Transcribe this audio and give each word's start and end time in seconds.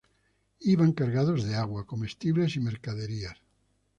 Iban 0.73 0.93
cargados 0.93 1.43
de 1.43 1.53
agua, 1.53 1.85
comestibles 1.85 2.55
y 2.55 2.59
mercaderías. 2.59 3.37